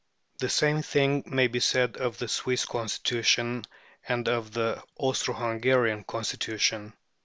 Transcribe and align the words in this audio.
The 0.39 0.49
same 0.49 0.81
thing 0.81 1.25
may 1.27 1.45
be 1.45 1.59
said 1.59 1.95
of 1.97 2.17
the 2.17 2.27
Swiss 2.27 2.65
Constitution 2.65 3.65
and 4.07 4.27
of 4.27 4.51
the 4.51 4.83
Austro 4.97 5.35
Hungarian 5.35 6.05
Constitution. 6.05 6.93